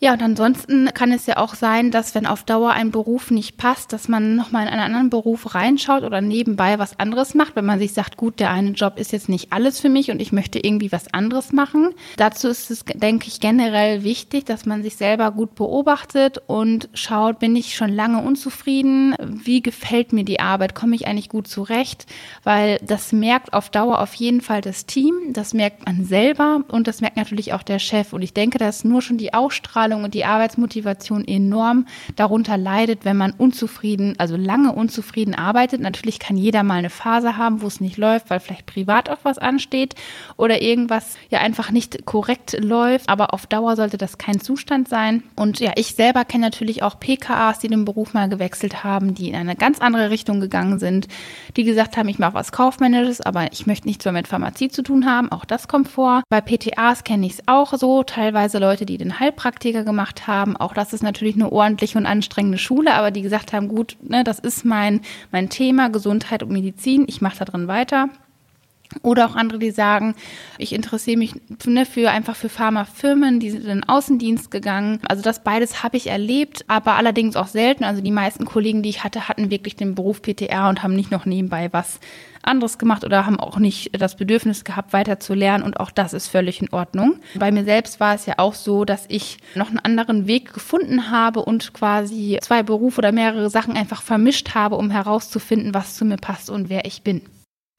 Ja, 0.00 0.12
und 0.12 0.22
ansonsten 0.22 0.90
kann 0.94 1.10
es 1.10 1.26
ja 1.26 1.38
auch 1.38 1.56
sein, 1.56 1.90
dass 1.90 2.14
wenn 2.14 2.24
auf 2.24 2.44
Dauer 2.44 2.70
ein 2.70 2.92
Beruf 2.92 3.32
nicht 3.32 3.56
passt, 3.56 3.92
dass 3.92 4.06
man 4.06 4.36
nochmal 4.36 4.62
in 4.62 4.72
einen 4.72 4.82
anderen 4.82 5.10
Beruf 5.10 5.56
reinschaut 5.56 6.04
oder 6.04 6.20
nebenbei 6.20 6.78
was 6.78 7.00
anderes 7.00 7.34
macht, 7.34 7.56
wenn 7.56 7.64
man 7.64 7.80
sich 7.80 7.94
sagt, 7.94 8.16
gut, 8.16 8.38
der 8.38 8.52
eine 8.52 8.70
Job 8.70 8.96
ist 8.96 9.10
jetzt 9.10 9.28
nicht 9.28 9.52
alles 9.52 9.80
für 9.80 9.88
mich 9.88 10.12
und 10.12 10.22
ich 10.22 10.30
möchte 10.30 10.60
irgendwie 10.60 10.92
was 10.92 11.12
anderes 11.12 11.52
machen. 11.52 11.90
Dazu 12.16 12.46
ist 12.46 12.70
es, 12.70 12.84
denke 12.84 13.26
ich, 13.26 13.40
generell 13.40 14.04
wichtig, 14.04 14.44
dass 14.44 14.66
man 14.66 14.84
sich 14.84 14.94
selber 14.94 15.32
gut 15.32 15.56
beobachtet 15.56 16.40
und 16.46 16.88
schaut, 16.94 17.40
bin 17.40 17.56
ich 17.56 17.74
schon 17.74 17.92
lange 17.92 18.22
unzufrieden? 18.22 19.16
Wie 19.20 19.62
gefällt 19.62 20.12
mir 20.12 20.24
die 20.24 20.38
Arbeit? 20.38 20.76
Komme 20.76 20.94
ich 20.94 21.08
eigentlich 21.08 21.28
gut 21.28 21.48
zurecht? 21.48 22.06
Weil 22.44 22.78
das 22.86 23.10
merkt 23.10 23.52
auf 23.52 23.68
Dauer 23.68 24.00
auf 24.00 24.14
jeden 24.14 24.42
Fall 24.42 24.60
das 24.60 24.86
Team, 24.86 25.14
das 25.32 25.54
merkt 25.54 25.86
man 25.86 26.04
selber 26.04 26.62
und 26.68 26.86
das 26.86 27.00
merkt 27.00 27.16
natürlich 27.16 27.52
auch 27.52 27.64
der 27.64 27.80
Chef. 27.80 28.12
Und 28.12 28.22
ich 28.22 28.32
denke, 28.32 28.58
dass 28.58 28.84
nur 28.84 29.02
schon 29.02 29.18
die 29.18 29.34
Ausstrahlung 29.34 29.87
Ausstrahlung 29.88 30.04
und 30.04 30.14
die 30.14 30.24
Arbeitsmotivation 30.24 31.26
enorm 31.26 31.86
darunter 32.16 32.56
leidet, 32.56 33.04
wenn 33.04 33.16
man 33.16 33.32
unzufrieden, 33.32 34.14
also 34.18 34.36
lange 34.36 34.72
unzufrieden 34.72 35.34
arbeitet. 35.34 35.80
Natürlich 35.80 36.18
kann 36.18 36.36
jeder 36.36 36.62
mal 36.62 36.78
eine 36.78 36.90
Phase 36.90 37.36
haben, 37.36 37.62
wo 37.62 37.66
es 37.66 37.80
nicht 37.80 37.96
läuft, 37.96 38.30
weil 38.30 38.40
vielleicht 38.40 38.66
privat 38.66 39.08
auch 39.08 39.18
was 39.22 39.38
ansteht 39.38 39.94
oder 40.36 40.60
irgendwas 40.60 41.16
ja 41.30 41.40
einfach 41.40 41.70
nicht 41.70 42.04
korrekt 42.04 42.56
läuft. 42.62 43.08
Aber 43.08 43.32
auf 43.34 43.46
Dauer 43.46 43.76
sollte 43.76 43.96
das 43.96 44.18
kein 44.18 44.40
Zustand 44.40 44.88
sein. 44.88 45.22
Und 45.36 45.60
ja, 45.60 45.72
ich 45.76 45.94
selber 45.94 46.24
kenne 46.24 46.46
natürlich 46.46 46.82
auch 46.82 47.00
PKAs, 47.00 47.60
die 47.60 47.68
den 47.68 47.84
Beruf 47.84 48.14
mal 48.14 48.28
gewechselt 48.28 48.84
haben, 48.84 49.14
die 49.14 49.28
in 49.28 49.34
eine 49.34 49.56
ganz 49.56 49.80
andere 49.80 50.10
Richtung 50.10 50.40
gegangen 50.40 50.78
sind, 50.78 51.08
die 51.56 51.64
gesagt 51.64 51.96
haben, 51.96 52.08
ich 52.08 52.18
mache 52.18 52.34
was 52.34 52.52
Kaufmännisches, 52.52 53.20
aber 53.20 53.52
ich 53.52 53.66
möchte 53.66 53.88
nichts 53.88 54.04
mehr 54.04 54.12
mit 54.12 54.28
Pharmazie 54.28 54.68
zu 54.68 54.82
tun 54.82 55.06
haben. 55.06 55.32
Auch 55.32 55.44
das 55.44 55.68
kommt 55.68 55.88
vor. 55.88 56.22
Bei 56.28 56.40
PTAs 56.40 57.04
kenne 57.04 57.26
ich 57.26 57.32
es 57.32 57.42
auch 57.46 57.72
so. 57.74 58.02
Teilweise 58.02 58.58
Leute, 58.58 58.86
die 58.86 58.98
den 58.98 59.18
Heilpraktiker 59.18 59.77
Praktika 59.78 59.82
gemacht 59.82 60.26
haben. 60.26 60.56
Auch 60.56 60.74
das 60.74 60.92
ist 60.92 61.02
natürlich 61.02 61.36
eine 61.36 61.50
ordentliche 61.50 61.98
und 61.98 62.06
anstrengende 62.06 62.58
Schule, 62.58 62.94
aber 62.94 63.10
die 63.10 63.22
gesagt 63.22 63.52
haben, 63.52 63.68
gut, 63.68 63.96
ne, 64.02 64.24
das 64.24 64.38
ist 64.38 64.64
mein, 64.64 65.00
mein 65.30 65.48
Thema, 65.48 65.88
Gesundheit 65.88 66.42
und 66.42 66.50
Medizin, 66.50 67.04
ich 67.08 67.20
mache 67.20 67.38
da 67.38 67.44
drin 67.44 67.68
weiter. 67.68 68.08
Oder 69.02 69.26
auch 69.26 69.36
andere, 69.36 69.58
die 69.58 69.70
sagen, 69.70 70.14
ich 70.56 70.72
interessiere 70.72 71.18
mich 71.18 71.34
ne, 71.66 71.84
für 71.84 72.10
einfach 72.10 72.36
für 72.36 72.48
Pharmafirmen, 72.48 73.38
die 73.38 73.50
sind 73.50 73.62
in 73.62 73.68
den 73.68 73.88
Außendienst 73.88 74.50
gegangen. 74.50 75.00
Also 75.06 75.22
das 75.22 75.44
beides 75.44 75.82
habe 75.82 75.98
ich 75.98 76.06
erlebt, 76.06 76.64
aber 76.68 76.96
allerdings 76.96 77.36
auch 77.36 77.48
selten. 77.48 77.84
Also 77.84 78.00
die 78.00 78.10
meisten 78.10 78.46
Kollegen, 78.46 78.82
die 78.82 78.88
ich 78.88 79.04
hatte, 79.04 79.28
hatten 79.28 79.50
wirklich 79.50 79.76
den 79.76 79.94
Beruf 79.94 80.22
PTR 80.22 80.70
und 80.70 80.82
haben 80.82 80.96
nicht 80.96 81.10
noch 81.10 81.26
nebenbei 81.26 81.68
was 81.70 82.00
anderes 82.42 82.78
gemacht 82.78 83.04
oder 83.04 83.26
haben 83.26 83.38
auch 83.38 83.58
nicht 83.58 84.00
das 84.00 84.16
Bedürfnis 84.16 84.64
gehabt, 84.64 84.92
weiter 84.94 85.20
zu 85.20 85.34
lernen 85.34 85.64
und 85.64 85.80
auch 85.80 85.90
das 85.90 86.14
ist 86.14 86.28
völlig 86.28 86.62
in 86.62 86.72
Ordnung. 86.72 87.16
Bei 87.34 87.50
mir 87.50 87.64
selbst 87.64 88.00
war 88.00 88.14
es 88.14 88.24
ja 88.24 88.34
auch 88.38 88.54
so, 88.54 88.86
dass 88.86 89.04
ich 89.08 89.36
noch 89.54 89.68
einen 89.68 89.80
anderen 89.80 90.26
Weg 90.26 90.54
gefunden 90.54 91.10
habe 91.10 91.44
und 91.44 91.74
quasi 91.74 92.38
zwei 92.40 92.62
Berufe 92.62 92.98
oder 92.98 93.12
mehrere 93.12 93.50
Sachen 93.50 93.76
einfach 93.76 94.00
vermischt 94.00 94.54
habe, 94.54 94.76
um 94.76 94.90
herauszufinden, 94.90 95.74
was 95.74 95.96
zu 95.96 96.06
mir 96.06 96.16
passt 96.16 96.48
und 96.48 96.70
wer 96.70 96.86
ich 96.86 97.02
bin. 97.02 97.20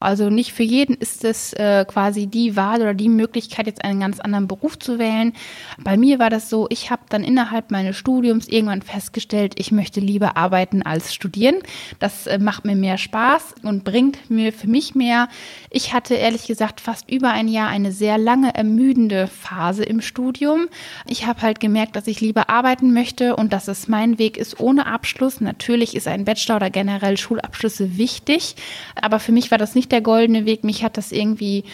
Also 0.00 0.30
nicht 0.30 0.54
für 0.54 0.62
jeden 0.62 0.94
ist 0.94 1.26
es 1.26 1.52
äh, 1.52 1.84
quasi 1.86 2.26
die 2.26 2.56
Wahl 2.56 2.80
oder 2.80 2.94
die 2.94 3.10
Möglichkeit, 3.10 3.66
jetzt 3.66 3.84
einen 3.84 4.00
ganz 4.00 4.18
anderen 4.18 4.48
Beruf 4.48 4.78
zu 4.78 4.98
wählen. 4.98 5.34
Bei 5.78 5.98
mir 5.98 6.18
war 6.18 6.30
das 6.30 6.48
so, 6.48 6.66
ich 6.70 6.90
habe 6.90 7.02
dann 7.10 7.22
innerhalb 7.22 7.70
meines 7.70 7.98
Studiums 7.98 8.48
irgendwann 8.48 8.80
festgestellt, 8.80 9.52
ich 9.58 9.72
möchte 9.72 10.00
lieber 10.00 10.38
arbeiten 10.38 10.80
als 10.82 11.12
studieren. 11.12 11.56
Das 11.98 12.26
äh, 12.26 12.38
macht 12.38 12.64
mir 12.64 12.76
mehr 12.76 12.96
Spaß 12.96 13.56
und 13.62 13.84
bringt 13.84 14.30
mir 14.30 14.54
für 14.54 14.68
mich 14.68 14.94
mehr. 14.94 15.28
Ich 15.68 15.92
hatte 15.92 16.14
ehrlich 16.14 16.46
gesagt 16.46 16.80
fast 16.80 17.10
über 17.10 17.32
ein 17.32 17.46
Jahr 17.46 17.68
eine 17.68 17.92
sehr 17.92 18.16
lange 18.16 18.54
ermüdende 18.54 19.26
Phase 19.26 19.84
im 19.84 20.00
Studium. 20.00 20.68
Ich 21.06 21.26
habe 21.26 21.42
halt 21.42 21.60
gemerkt, 21.60 21.94
dass 21.94 22.06
ich 22.06 22.22
lieber 22.22 22.48
arbeiten 22.48 22.94
möchte 22.94 23.36
und 23.36 23.52
dass 23.52 23.68
es 23.68 23.86
mein 23.86 24.18
Weg 24.18 24.38
ist 24.38 24.60
ohne 24.60 24.86
Abschluss. 24.86 25.42
Natürlich 25.42 25.94
ist 25.94 26.08
ein 26.08 26.24
Bachelor 26.24 26.56
oder 26.56 26.70
generell 26.70 27.18
Schulabschlüsse 27.18 27.98
wichtig, 27.98 28.56
aber 28.94 29.20
für 29.20 29.32
mich 29.32 29.50
war 29.50 29.58
das 29.58 29.74
nicht 29.74 29.89
der 29.92 30.00
goldene 30.00 30.46
Weg. 30.46 30.64
Mich 30.64 30.84
hat 30.84 30.96
das 30.96 31.12
irgendwie 31.12 31.64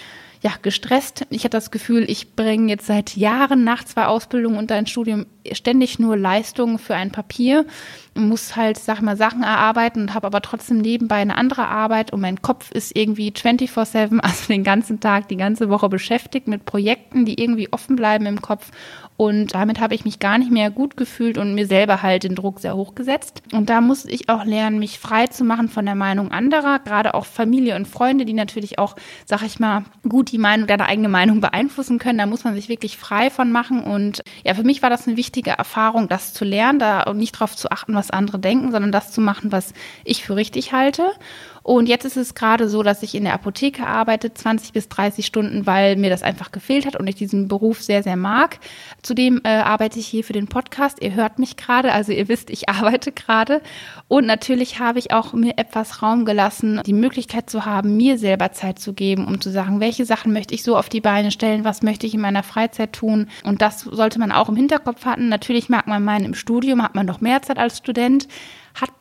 ja, 0.43 0.53
gestresst. 0.63 1.27
Ich 1.31 1.45
hatte 1.45 1.57
das 1.57 1.71
Gefühl, 1.71 2.09
ich 2.09 2.35
bringe 2.35 2.69
jetzt 2.69 2.87
seit 2.87 3.17
Jahren 3.17 3.65
nach 3.65 3.85
zwei 3.85 4.07
Ausbildungen 4.07 4.59
und 4.59 4.71
ein 4.73 4.87
Studium 4.87 5.27
ständig 5.53 5.99
nur 5.99 6.17
Leistungen 6.17 6.79
für 6.79 6.95
ein 6.95 7.11
Papier, 7.11 7.67
muss 8.15 8.57
halt, 8.57 8.79
sag 8.79 9.01
mal, 9.03 9.17
Sachen 9.17 9.43
erarbeiten 9.43 10.03
und 10.03 10.15
habe 10.15 10.27
aber 10.27 10.41
trotzdem 10.41 10.79
nebenbei 10.79 11.17
eine 11.17 11.37
andere 11.37 11.69
Arbeit 11.69 12.13
und 12.13 12.21
mein 12.21 12.43
Kopf 12.43 12.71
ist 12.73 12.97
irgendwie 12.97 13.31
24-7, 13.31 14.19
also 14.21 14.47
den 14.49 14.65
ganzen 14.65 15.01
Tag, 15.01 15.29
die 15.29 15.37
ganze 15.37 15.69
Woche 15.69 15.89
beschäftigt 15.89 16.49
mit 16.49 16.65
Projekten, 16.65 17.25
die 17.25 17.41
irgendwie 17.41 17.73
offen 17.73 17.97
bleiben 17.97 18.27
im 18.27 18.41
Kopf 18.41 18.71
und 19.17 19.55
damit 19.55 19.81
habe 19.81 19.95
ich 19.95 20.05
mich 20.05 20.19
gar 20.19 20.37
nicht 20.37 20.51
mehr 20.51 20.71
gut 20.71 20.97
gefühlt 20.97 21.39
und 21.39 21.55
mir 21.55 21.67
selber 21.67 22.03
halt 22.03 22.25
den 22.25 22.35
Druck 22.35 22.61
sehr 22.61 22.77
hoch 22.77 22.95
gesetzt. 22.95 23.43
Und 23.53 23.71
da 23.71 23.81
musste 23.81 24.11
ich 24.11 24.29
auch 24.29 24.45
lernen, 24.45 24.79
mich 24.79 24.99
frei 24.99 25.27
zu 25.27 25.45
machen 25.45 25.69
von 25.69 25.87
der 25.87 25.95
Meinung 25.95 26.33
anderer, 26.33 26.81
gerade 26.81 27.15
auch 27.15 27.25
Familie 27.25 27.77
und 27.77 27.89
Freunde, 27.89 28.27
die 28.27 28.35
natürlich 28.35 28.79
auch, 28.79 28.95
sag 29.25 29.43
ich 29.43 29.59
mal, 29.59 29.85
gut 30.07 30.26
die 30.33 30.39
Meinung, 30.39 30.67
deine 30.67 30.87
eigene 30.87 31.09
Meinung 31.09 31.41
beeinflussen 31.41 31.99
können. 31.99 32.19
Da 32.19 32.27
muss 32.27 32.45
man 32.45 32.55
sich 32.55 32.69
wirklich 32.69 32.97
frei 32.97 33.31
von 33.31 33.53
machen. 33.53 33.83
Und 33.83 34.23
ja, 34.45 34.55
für 34.55 34.65
mich 34.65 34.83
war 34.83 34.91
das 34.91 35.07
eine 35.07 35.17
wichtige 35.17 35.51
Erfahrung, 35.51 36.09
das 36.09 36.33
zu 36.33 36.45
lernen, 36.45 36.79
da 36.79 37.13
nicht 37.13 37.35
darauf 37.37 37.57
zu 37.57 37.71
achten, 37.71 37.95
was 37.95 38.11
andere 38.11 38.39
denken, 38.39 38.73
sondern 38.73 38.93
das 38.93 39.13
zu 39.13 39.21
machen, 39.21 39.53
was 39.53 39.73
ich 40.05 40.25
für 40.25 40.37
richtig 40.37 40.73
halte. 40.73 41.11
Und 41.67 41.89
jetzt 41.89 42.05
ist 42.05 42.17
es 42.17 42.37
gerade 42.37 42.69
so, 42.69 42.85
dass 42.85 43.03
ich 43.03 43.17
in 43.17 43.25
der 43.25 43.35
Apotheke 43.35 43.89
arbeite, 43.89 44.33
20 44.33 44.73
bis 44.73 44.89
30 44.89 45.27
Stunden, 45.27 45.67
weil 45.67 45.97
mir 45.97 46.11
das 46.11 46.23
einfach 46.23 46.53
gefehlt 46.53 46.87
hat 46.87 46.95
und 46.95 47.09
ich 47.09 47.17
diesen 47.17 47.49
Beruf 47.49 47.83
sehr, 47.83 48.05
sehr 48.05 48.15
mag. 48.15 48.61
Zudem 49.03 49.41
äh, 49.43 49.49
arbeite 49.49 49.99
ich 49.99 50.07
hier 50.07 50.23
für 50.23 50.33
den 50.33 50.47
Podcast. 50.47 51.03
Ihr 51.03 51.15
hört 51.15 51.41
mich 51.41 51.57
gerade, 51.57 51.91
also 51.91 52.13
ihr 52.13 52.29
wisst, 52.29 52.51
ich 52.51 52.69
arbeite 52.69 53.11
gerade. 53.11 53.63
Und 54.07 54.27
natürlich 54.27 54.79
habe 54.79 55.01
ich 55.01 55.13
auch 55.13 55.33
mir 55.33 55.59
etwas 55.59 56.03
Raum 56.03 56.25
gelassen, 56.25 56.83
die 56.87 56.93
Möglichkeit 56.93 57.51
zu 57.51 57.65
haben, 57.65 57.97
mir 57.97 58.17
selber 58.17 58.53
Zeit 58.53 58.79
zu 58.79 58.93
geben, 58.93 59.27
um 59.27 59.41
zu 59.41 59.51
sagen, 59.51 59.81
welche 59.81 60.05
Sachen 60.05 60.33
möchte 60.33 60.55
ich 60.55 60.63
so 60.63 60.77
auf 60.77 60.89
die 60.89 61.01
Beine 61.01 61.33
stellen, 61.33 61.65
was 61.65 61.83
möchte 61.83 62.07
ich 62.07 62.15
in 62.15 62.21
meiner 62.21 62.45
Freizeit 62.45 62.93
tun. 62.93 63.27
Und 63.43 63.61
das 63.61 63.81
sollte 63.81 64.21
man 64.21 64.31
auch 64.31 64.49
im 64.49 64.55
Hinterkopf 64.55 65.05
hatten. 65.05 65.29
Natürlich 65.29 65.69
mag 65.69 65.89
man 65.89 66.05
meinen, 66.05 66.27
im 66.27 66.35
Studium 66.35 66.81
hat 66.81 66.95
man 66.95 67.07
noch 67.07 67.21
mehr 67.21 67.43
Zeit 67.43 67.59
als 67.59 67.79
Student. 67.79 68.29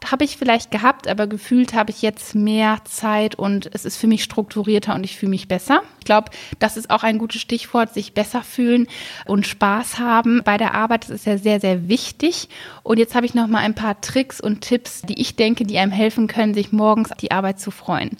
Habe 0.09 0.23
ich 0.23 0.37
vielleicht 0.37 0.71
gehabt, 0.71 1.07
aber 1.07 1.27
gefühlt 1.27 1.73
habe 1.73 1.91
ich 1.91 2.01
jetzt 2.01 2.35
mehr 2.35 2.77
Zeit 2.85 3.35
und 3.35 3.69
es 3.73 3.83
ist 3.83 3.97
für 3.97 4.07
mich 4.07 4.23
strukturierter 4.23 4.95
und 4.95 5.03
ich 5.03 5.17
fühle 5.17 5.31
mich 5.31 5.47
besser. 5.47 5.81
Ich 5.99 6.05
glaube, 6.05 6.31
das 6.59 6.77
ist 6.77 6.89
auch 6.89 7.03
ein 7.03 7.17
gutes 7.17 7.41
Stichwort, 7.41 7.93
sich 7.93 8.13
besser 8.13 8.41
fühlen 8.41 8.87
und 9.25 9.47
Spaß 9.47 9.99
haben 9.99 10.41
bei 10.45 10.57
der 10.57 10.75
Arbeit. 10.75 11.03
Das 11.03 11.09
ist 11.09 11.25
ja 11.25 11.37
sehr, 11.37 11.59
sehr 11.59 11.89
wichtig. 11.89 12.47
Und 12.83 12.99
jetzt 12.99 13.15
habe 13.15 13.25
ich 13.25 13.33
noch 13.33 13.47
mal 13.47 13.59
ein 13.59 13.75
paar 13.75 13.99
Tricks 13.99 14.39
und 14.39 14.61
Tipps, 14.61 15.01
die 15.01 15.19
ich 15.19 15.35
denke, 15.35 15.65
die 15.65 15.77
einem 15.77 15.91
helfen 15.91 16.27
können, 16.27 16.53
sich 16.53 16.71
morgens 16.71 17.11
auf 17.11 17.17
die 17.17 17.31
Arbeit 17.31 17.59
zu 17.59 17.71
freuen. 17.71 18.17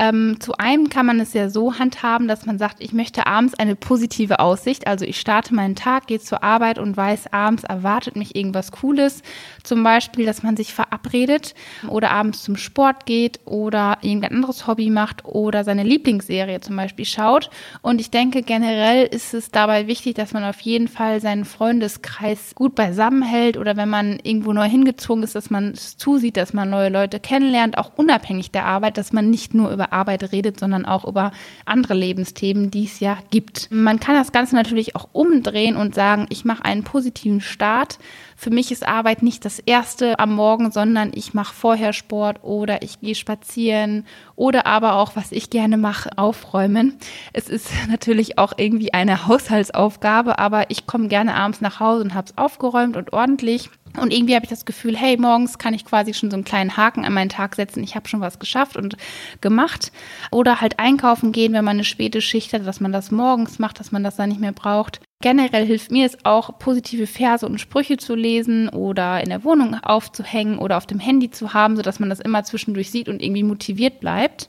Ähm, 0.00 0.40
zu 0.40 0.54
einem 0.54 0.88
kann 0.88 1.04
man 1.04 1.20
es 1.20 1.34
ja 1.34 1.50
so 1.50 1.78
handhaben, 1.78 2.26
dass 2.26 2.46
man 2.46 2.56
sagt, 2.56 2.76
ich 2.80 2.94
möchte 2.94 3.26
abends 3.26 3.52
eine 3.52 3.76
positive 3.76 4.40
Aussicht. 4.40 4.86
Also 4.86 5.04
ich 5.04 5.20
starte 5.20 5.54
meinen 5.54 5.76
Tag, 5.76 6.06
gehe 6.06 6.18
zur 6.18 6.42
Arbeit 6.42 6.78
und 6.78 6.96
weiß, 6.96 7.34
abends 7.34 7.64
erwartet 7.64 8.16
mich 8.16 8.34
irgendwas 8.34 8.72
Cooles. 8.72 9.20
Zum 9.62 9.82
Beispiel, 9.82 10.24
dass 10.24 10.42
man 10.42 10.56
sich 10.56 10.72
verabredet 10.72 11.54
oder 11.86 12.12
abends 12.12 12.42
zum 12.42 12.56
Sport 12.56 13.04
geht 13.04 13.40
oder 13.44 13.98
irgendein 14.00 14.36
anderes 14.36 14.66
Hobby 14.66 14.88
macht 14.88 15.26
oder 15.26 15.64
seine 15.64 15.82
Lieblingsserie 15.82 16.62
zum 16.62 16.76
Beispiel 16.76 17.04
schaut. 17.04 17.50
Und 17.82 18.00
ich 18.00 18.10
denke, 18.10 18.40
generell 18.40 19.04
ist 19.04 19.34
es 19.34 19.50
dabei 19.50 19.86
wichtig, 19.86 20.14
dass 20.14 20.32
man 20.32 20.44
auf 20.44 20.60
jeden 20.60 20.88
Fall 20.88 21.20
seinen 21.20 21.44
Freundeskreis 21.44 22.54
gut 22.54 22.74
beisammen 22.74 23.22
hält 23.22 23.58
oder 23.58 23.76
wenn 23.76 23.90
man 23.90 24.18
irgendwo 24.22 24.54
neu 24.54 24.66
hingezogen 24.66 25.24
ist, 25.24 25.34
dass 25.34 25.50
man 25.50 25.72
es 25.72 25.98
zusieht, 25.98 26.38
dass 26.38 26.54
man 26.54 26.70
neue 26.70 26.88
Leute 26.88 27.20
kennenlernt, 27.20 27.76
auch 27.76 27.92
unabhängig 27.96 28.50
der 28.50 28.64
Arbeit, 28.64 28.96
dass 28.96 29.12
man 29.12 29.28
nicht 29.28 29.52
nur 29.52 29.70
über 29.70 29.89
Arbeit 29.92 30.32
redet, 30.32 30.58
sondern 30.58 30.84
auch 30.84 31.04
über 31.04 31.32
andere 31.64 31.94
Lebensthemen, 31.94 32.70
die 32.70 32.84
es 32.84 33.00
ja 33.00 33.18
gibt. 33.30 33.68
Man 33.70 34.00
kann 34.00 34.14
das 34.14 34.32
Ganze 34.32 34.54
natürlich 34.54 34.96
auch 34.96 35.08
umdrehen 35.12 35.76
und 35.76 35.94
sagen, 35.94 36.26
ich 36.30 36.44
mache 36.44 36.64
einen 36.64 36.84
positiven 36.84 37.40
Start. 37.40 37.98
Für 38.36 38.50
mich 38.50 38.72
ist 38.72 38.86
Arbeit 38.86 39.22
nicht 39.22 39.44
das 39.44 39.58
Erste 39.58 40.18
am 40.18 40.34
Morgen, 40.34 40.70
sondern 40.70 41.12
ich 41.14 41.34
mache 41.34 41.54
vorher 41.54 41.92
Sport 41.92 42.42
oder 42.42 42.82
ich 42.82 43.00
gehe 43.00 43.14
spazieren 43.14 44.06
oder 44.36 44.66
aber 44.66 44.94
auch, 44.94 45.16
was 45.16 45.32
ich 45.32 45.50
gerne 45.50 45.76
mache, 45.76 46.16
aufräumen. 46.16 46.94
Es 47.32 47.48
ist 47.48 47.70
natürlich 47.88 48.38
auch 48.38 48.54
irgendwie 48.56 48.94
eine 48.94 49.26
Haushaltsaufgabe, 49.26 50.38
aber 50.38 50.70
ich 50.70 50.86
komme 50.86 51.08
gerne 51.08 51.34
abends 51.34 51.60
nach 51.60 51.80
Hause 51.80 52.04
und 52.04 52.14
habe 52.14 52.28
es 52.28 52.38
aufgeräumt 52.38 52.96
und 52.96 53.12
ordentlich. 53.12 53.70
Und 53.98 54.12
irgendwie 54.12 54.34
habe 54.34 54.44
ich 54.44 54.50
das 54.50 54.64
Gefühl, 54.64 54.96
hey, 54.96 55.16
morgens 55.16 55.58
kann 55.58 55.74
ich 55.74 55.84
quasi 55.84 56.14
schon 56.14 56.30
so 56.30 56.36
einen 56.36 56.44
kleinen 56.44 56.76
Haken 56.76 57.04
an 57.04 57.12
meinen 57.12 57.28
Tag 57.28 57.56
setzen. 57.56 57.82
Ich 57.82 57.96
habe 57.96 58.08
schon 58.08 58.20
was 58.20 58.38
geschafft 58.38 58.76
und 58.76 58.96
gemacht. 59.40 59.90
Oder 60.30 60.60
halt 60.60 60.78
einkaufen 60.78 61.32
gehen, 61.32 61.52
wenn 61.52 61.64
man 61.64 61.76
eine 61.76 61.84
späte 61.84 62.20
Schicht 62.20 62.52
hat, 62.52 62.66
dass 62.66 62.80
man 62.80 62.92
das 62.92 63.10
morgens 63.10 63.58
macht, 63.58 63.80
dass 63.80 63.92
man 63.92 64.04
das 64.04 64.16
dann 64.16 64.28
nicht 64.28 64.40
mehr 64.40 64.52
braucht. 64.52 65.00
Generell 65.22 65.66
hilft 65.66 65.90
mir 65.90 66.06
es 66.06 66.24
auch, 66.24 66.58
positive 66.58 67.06
Verse 67.06 67.44
und 67.44 67.60
Sprüche 67.60 67.98
zu 67.98 68.14
lesen 68.14 68.68
oder 68.70 69.20
in 69.22 69.28
der 69.28 69.44
Wohnung 69.44 69.74
aufzuhängen 69.74 70.58
oder 70.58 70.78
auf 70.78 70.86
dem 70.86 70.98
Handy 70.98 71.30
zu 71.30 71.52
haben, 71.52 71.76
sodass 71.76 72.00
man 72.00 72.08
das 72.08 72.20
immer 72.20 72.42
zwischendurch 72.44 72.90
sieht 72.90 73.08
und 73.08 73.22
irgendwie 73.22 73.42
motiviert 73.42 74.00
bleibt. 74.00 74.48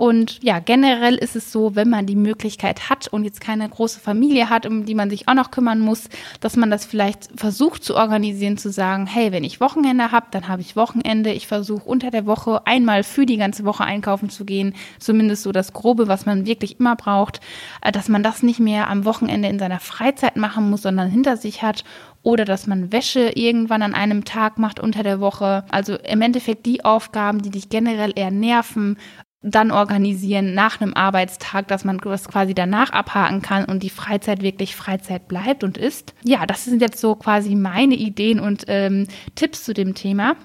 Und 0.00 0.42
ja, 0.42 0.60
generell 0.60 1.16
ist 1.16 1.36
es 1.36 1.52
so, 1.52 1.76
wenn 1.76 1.90
man 1.90 2.06
die 2.06 2.16
Möglichkeit 2.16 2.88
hat 2.88 3.08
und 3.08 3.24
jetzt 3.24 3.42
keine 3.42 3.68
große 3.68 4.00
Familie 4.00 4.48
hat, 4.48 4.64
um 4.64 4.86
die 4.86 4.94
man 4.94 5.10
sich 5.10 5.28
auch 5.28 5.34
noch 5.34 5.50
kümmern 5.50 5.78
muss, 5.78 6.08
dass 6.40 6.56
man 6.56 6.70
das 6.70 6.86
vielleicht 6.86 7.28
versucht 7.38 7.84
zu 7.84 7.96
organisieren, 7.96 8.56
zu 8.56 8.72
sagen, 8.72 9.06
hey, 9.06 9.30
wenn 9.30 9.44
ich 9.44 9.60
Wochenende 9.60 10.10
habe, 10.10 10.28
dann 10.30 10.48
habe 10.48 10.62
ich 10.62 10.74
Wochenende. 10.74 11.34
Ich 11.34 11.46
versuche 11.46 11.84
unter 11.84 12.10
der 12.10 12.24
Woche 12.24 12.66
einmal 12.66 13.02
für 13.02 13.26
die 13.26 13.36
ganze 13.36 13.66
Woche 13.66 13.84
einkaufen 13.84 14.30
zu 14.30 14.46
gehen, 14.46 14.74
zumindest 14.98 15.42
so 15.42 15.52
das 15.52 15.74
Grobe, 15.74 16.08
was 16.08 16.24
man 16.24 16.46
wirklich 16.46 16.80
immer 16.80 16.96
braucht, 16.96 17.42
äh, 17.82 17.92
dass 17.92 18.08
man 18.08 18.22
das 18.22 18.42
nicht 18.42 18.58
mehr 18.58 18.88
am 18.88 19.04
Wochenende 19.04 19.50
in 19.50 19.58
seiner 19.58 19.80
Freizeit 19.80 20.36
machen 20.36 20.70
muss, 20.70 20.80
sondern 20.80 21.10
hinter 21.10 21.36
sich 21.36 21.60
hat 21.60 21.84
oder 22.22 22.46
dass 22.46 22.66
man 22.66 22.90
Wäsche 22.90 23.32
irgendwann 23.34 23.82
an 23.82 23.94
einem 23.94 24.24
Tag 24.24 24.58
macht 24.58 24.80
unter 24.80 25.02
der 25.02 25.20
Woche. 25.20 25.66
Also 25.70 25.96
im 25.96 26.22
Endeffekt 26.22 26.64
die 26.64 26.86
Aufgaben, 26.86 27.42
die 27.42 27.50
dich 27.50 27.68
generell 27.68 28.14
eher 28.16 28.30
nerven, 28.30 28.96
dann 29.42 29.70
organisieren 29.70 30.54
nach 30.54 30.80
einem 30.80 30.94
Arbeitstag, 30.94 31.68
dass 31.68 31.84
man 31.84 31.98
das 31.98 32.28
quasi 32.28 32.54
danach 32.54 32.90
abhaken 32.90 33.40
kann 33.40 33.64
und 33.64 33.82
die 33.82 33.90
Freizeit 33.90 34.42
wirklich 34.42 34.76
Freizeit 34.76 35.28
bleibt 35.28 35.64
und 35.64 35.78
ist. 35.78 36.14
Ja, 36.22 36.44
das 36.44 36.64
sind 36.64 36.82
jetzt 36.82 37.00
so 37.00 37.14
quasi 37.14 37.54
meine 37.54 37.94
Ideen 37.94 38.38
und 38.38 38.64
ähm, 38.68 39.06
Tipps 39.34 39.64
zu 39.64 39.72
dem 39.72 39.94
Thema. 39.94 40.36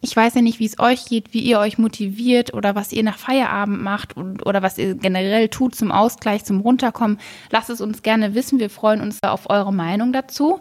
Ich 0.00 0.14
weiß 0.14 0.34
ja 0.34 0.42
nicht, 0.42 0.58
wie 0.58 0.66
es 0.66 0.78
euch 0.78 1.06
geht, 1.06 1.32
wie 1.32 1.40
ihr 1.40 1.58
euch 1.58 1.78
motiviert 1.78 2.52
oder 2.52 2.74
was 2.74 2.92
ihr 2.92 3.02
nach 3.02 3.16
Feierabend 3.16 3.82
macht 3.82 4.16
und, 4.16 4.44
oder 4.44 4.62
was 4.62 4.76
ihr 4.76 4.94
generell 4.94 5.48
tut 5.48 5.74
zum 5.74 5.90
Ausgleich, 5.90 6.44
zum 6.44 6.60
Runterkommen. 6.60 7.18
Lasst 7.50 7.70
es 7.70 7.80
uns 7.80 8.02
gerne 8.02 8.34
wissen. 8.34 8.58
Wir 8.58 8.68
freuen 8.68 9.00
uns 9.00 9.18
auf 9.22 9.48
eure 9.48 9.72
Meinung 9.72 10.12
dazu. 10.12 10.60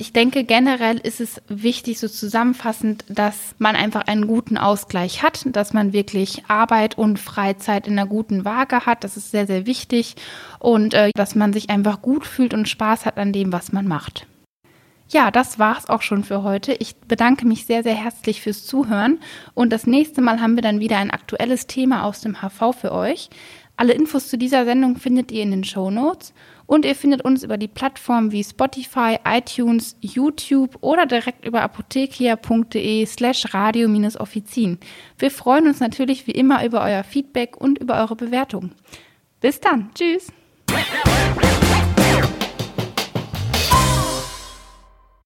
Ich 0.00 0.14
denke, 0.14 0.44
generell 0.44 0.96
ist 0.96 1.20
es 1.20 1.42
wichtig, 1.48 1.98
so 1.98 2.08
zusammenfassend, 2.08 3.04
dass 3.10 3.54
man 3.58 3.76
einfach 3.76 4.06
einen 4.06 4.26
guten 4.26 4.56
Ausgleich 4.56 5.22
hat, 5.22 5.44
dass 5.54 5.74
man 5.74 5.92
wirklich 5.92 6.44
Arbeit 6.48 6.96
und 6.96 7.18
Freizeit 7.18 7.86
in 7.86 7.98
einer 7.98 8.08
guten 8.08 8.46
Waage 8.46 8.86
hat. 8.86 9.04
Das 9.04 9.18
ist 9.18 9.30
sehr, 9.30 9.46
sehr 9.46 9.66
wichtig. 9.66 10.16
Und 10.58 10.94
äh, 10.94 11.10
dass 11.14 11.34
man 11.34 11.52
sich 11.52 11.68
einfach 11.68 12.00
gut 12.00 12.24
fühlt 12.24 12.54
und 12.54 12.66
Spaß 12.66 13.04
hat 13.04 13.18
an 13.18 13.34
dem, 13.34 13.52
was 13.52 13.72
man 13.72 13.86
macht. 13.86 14.26
Ja, 15.10 15.30
das 15.30 15.58
war's 15.58 15.90
auch 15.90 16.00
schon 16.00 16.24
für 16.24 16.44
heute. 16.44 16.72
Ich 16.72 16.96
bedanke 16.96 17.46
mich 17.46 17.66
sehr, 17.66 17.82
sehr 17.82 17.94
herzlich 17.94 18.40
fürs 18.40 18.64
Zuhören. 18.64 19.18
Und 19.52 19.70
das 19.70 19.86
nächste 19.86 20.22
Mal 20.22 20.40
haben 20.40 20.54
wir 20.54 20.62
dann 20.62 20.80
wieder 20.80 20.96
ein 20.96 21.10
aktuelles 21.10 21.66
Thema 21.66 22.04
aus 22.04 22.22
dem 22.22 22.40
HV 22.40 22.72
für 22.74 22.92
euch. 22.92 23.28
Alle 23.76 23.92
Infos 23.94 24.28
zu 24.28 24.38
dieser 24.38 24.64
Sendung 24.64 24.96
findet 24.96 25.32
ihr 25.32 25.42
in 25.42 25.50
den 25.50 25.64
Show 25.64 25.90
Notes. 25.90 26.32
Und 26.70 26.84
ihr 26.84 26.94
findet 26.94 27.22
uns 27.22 27.42
über 27.42 27.58
die 27.58 27.66
Plattformen 27.66 28.30
wie 28.30 28.44
Spotify, 28.44 29.16
iTunes, 29.26 29.96
YouTube 30.02 30.78
oder 30.82 31.04
direkt 31.04 31.44
über 31.44 31.62
apothekia.de 31.62 33.06
slash 33.06 33.52
radio-offizin. 33.52 34.78
Wir 35.18 35.32
freuen 35.32 35.66
uns 35.66 35.80
natürlich 35.80 36.28
wie 36.28 36.30
immer 36.30 36.64
über 36.64 36.84
euer 36.84 37.02
Feedback 37.02 37.56
und 37.56 37.80
über 37.80 38.00
eure 38.00 38.14
Bewertung. 38.14 38.70
Bis 39.40 39.58
dann. 39.58 39.90
Tschüss. 39.96 40.28